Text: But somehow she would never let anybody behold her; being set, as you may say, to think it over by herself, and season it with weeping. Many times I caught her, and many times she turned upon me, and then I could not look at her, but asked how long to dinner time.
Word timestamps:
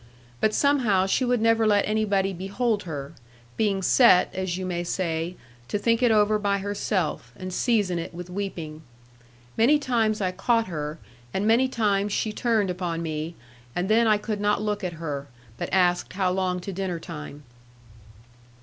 But 0.39 0.55
somehow 0.55 1.05
she 1.05 1.23
would 1.23 1.39
never 1.41 1.67
let 1.67 1.87
anybody 1.87 2.33
behold 2.33 2.85
her; 2.89 3.13
being 3.55 3.83
set, 3.83 4.33
as 4.33 4.57
you 4.57 4.65
may 4.65 4.83
say, 4.83 5.35
to 5.67 5.77
think 5.77 6.01
it 6.01 6.09
over 6.09 6.39
by 6.39 6.57
herself, 6.57 7.31
and 7.35 7.53
season 7.53 7.99
it 7.99 8.11
with 8.11 8.27
weeping. 8.27 8.81
Many 9.57 9.77
times 9.77 10.19
I 10.19 10.31
caught 10.31 10.65
her, 10.65 10.97
and 11.35 11.45
many 11.45 11.67
times 11.67 12.11
she 12.13 12.33
turned 12.33 12.71
upon 12.71 13.03
me, 13.03 13.35
and 13.75 13.89
then 13.89 14.07
I 14.07 14.17
could 14.17 14.41
not 14.41 14.59
look 14.59 14.83
at 14.83 14.93
her, 14.93 15.27
but 15.59 15.69
asked 15.71 16.13
how 16.13 16.31
long 16.31 16.59
to 16.61 16.73
dinner 16.73 16.99
time. 16.99 17.43